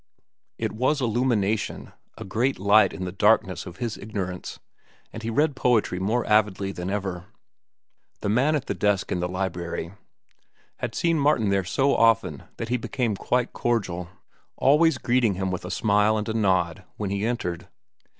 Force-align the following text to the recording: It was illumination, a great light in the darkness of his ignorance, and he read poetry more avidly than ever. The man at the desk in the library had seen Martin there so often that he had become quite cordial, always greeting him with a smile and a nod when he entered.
It 0.57 0.71
was 0.71 0.99
illumination, 0.99 1.91
a 2.17 2.23
great 2.25 2.57
light 2.57 2.91
in 2.91 3.05
the 3.05 3.11
darkness 3.11 3.67
of 3.67 3.77
his 3.77 3.99
ignorance, 3.99 4.57
and 5.13 5.21
he 5.21 5.29
read 5.29 5.55
poetry 5.55 5.99
more 5.99 6.25
avidly 6.25 6.71
than 6.71 6.89
ever. 6.89 7.27
The 8.21 8.29
man 8.29 8.55
at 8.55 8.65
the 8.65 8.73
desk 8.73 9.11
in 9.11 9.19
the 9.19 9.29
library 9.29 9.93
had 10.77 10.95
seen 10.95 11.19
Martin 11.19 11.49
there 11.49 11.63
so 11.63 11.95
often 11.95 12.41
that 12.57 12.69
he 12.69 12.73
had 12.77 12.81
become 12.81 13.15
quite 13.15 13.53
cordial, 13.53 14.09
always 14.57 14.97
greeting 14.97 15.35
him 15.35 15.51
with 15.51 15.65
a 15.65 15.69
smile 15.69 16.17
and 16.17 16.27
a 16.27 16.33
nod 16.33 16.83
when 16.97 17.11
he 17.11 17.23
entered. 17.23 17.67